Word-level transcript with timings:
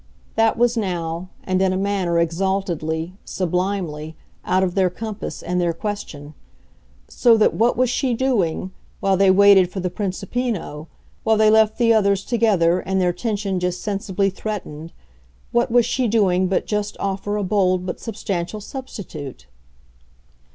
That 0.33 0.57
was 0.57 0.75
now 0.75 1.29
and 1.43 1.61
in 1.61 1.71
a 1.71 1.77
manner 1.77 2.17
exaltedly, 2.17 3.13
sublimely 3.23 4.15
out 4.43 4.63
of 4.63 4.73
their 4.73 4.89
compass 4.89 5.43
and 5.43 5.61
their 5.61 5.73
question; 5.73 6.33
so 7.07 7.37
that 7.37 7.53
what 7.53 7.77
was 7.77 7.87
she 7.91 8.15
doing, 8.15 8.71
while 8.99 9.15
they 9.15 9.29
waited 9.29 9.69
for 9.71 9.79
the 9.79 9.91
Principino, 9.91 10.87
while 11.23 11.37
they 11.37 11.51
left 11.51 11.77
the 11.77 11.93
others 11.93 12.25
together 12.25 12.79
and 12.79 12.99
their 12.99 13.13
tension 13.13 13.59
just 13.59 13.81
sensibly 13.83 14.31
threatened, 14.31 14.91
what 15.51 15.69
was 15.71 15.85
she 15.85 16.07
doing 16.07 16.47
but 16.47 16.65
just 16.65 16.97
offer 16.99 17.37
a 17.37 17.43
bold 17.43 17.85
but 17.85 17.99
substantial 17.99 18.59
substitute? 18.59 19.45